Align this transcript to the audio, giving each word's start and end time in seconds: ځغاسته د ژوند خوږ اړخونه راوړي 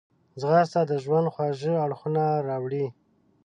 ځغاسته 0.41 0.81
د 0.89 0.91
ژوند 1.03 1.27
خوږ 1.33 1.61
اړخونه 1.85 2.23
راوړي 2.47 2.85